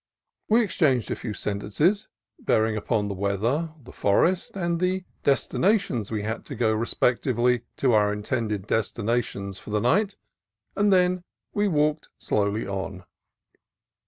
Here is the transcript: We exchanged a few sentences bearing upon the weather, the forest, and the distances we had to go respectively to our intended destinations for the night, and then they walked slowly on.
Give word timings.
We 0.49 0.63
exchanged 0.63 1.11
a 1.11 1.15
few 1.15 1.35
sentences 1.35 2.07
bearing 2.39 2.75
upon 2.75 3.07
the 3.07 3.13
weather, 3.13 3.75
the 3.83 3.91
forest, 3.91 4.57
and 4.57 4.79
the 4.79 5.03
distances 5.21 6.09
we 6.09 6.23
had 6.23 6.43
to 6.47 6.55
go 6.55 6.73
respectively 6.73 7.65
to 7.77 7.93
our 7.93 8.11
intended 8.11 8.65
destinations 8.65 9.59
for 9.59 9.69
the 9.69 9.79
night, 9.79 10.17
and 10.75 10.91
then 10.91 11.21
they 11.53 11.67
walked 11.67 12.09
slowly 12.17 12.65
on. 12.65 13.03